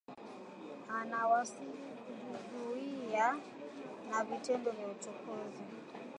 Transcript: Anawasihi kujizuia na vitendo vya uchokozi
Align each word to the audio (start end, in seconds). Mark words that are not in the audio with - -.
Anawasihi 0.89 1.83
kujizuia 2.05 3.35
na 4.11 4.23
vitendo 4.23 4.71
vya 4.71 4.87
uchokozi 4.87 5.63